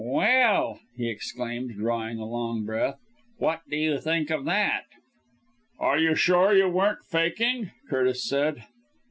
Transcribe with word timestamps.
"Well!" 0.03 0.79
he 0.97 1.07
exclaimed, 1.09 1.75
drawing 1.77 2.17
a 2.17 2.25
long 2.25 2.65
breath; 2.65 2.97
"what 3.37 3.61
do 3.69 3.77
you 3.77 3.99
think 3.99 4.31
of 4.31 4.45
that!" 4.45 4.85
"Are 5.77 5.99
you 5.99 6.15
sure 6.15 6.55
you 6.55 6.69
weren't 6.69 7.05
faking?" 7.05 7.69
Curtis 7.87 8.27
said. 8.27 8.65